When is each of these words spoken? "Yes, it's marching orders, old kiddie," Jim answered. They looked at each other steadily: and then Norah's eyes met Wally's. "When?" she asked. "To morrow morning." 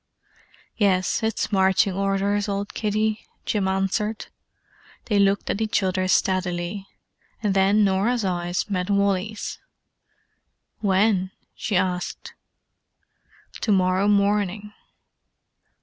"Yes, 0.77 1.21
it's 1.21 1.51
marching 1.51 1.93
orders, 1.93 2.49
old 2.49 2.73
kiddie," 2.73 3.27
Jim 3.45 3.67
answered. 3.67 4.29
They 5.05 5.19
looked 5.19 5.51
at 5.51 5.61
each 5.61 5.83
other 5.83 6.07
steadily: 6.07 6.87
and 7.43 7.53
then 7.53 7.83
Norah's 7.83 8.25
eyes 8.25 8.67
met 8.67 8.89
Wally's. 8.89 9.59
"When?" 10.79 11.29
she 11.53 11.75
asked. 11.77 12.33
"To 13.61 13.71
morrow 13.71 14.07
morning." 14.07 14.73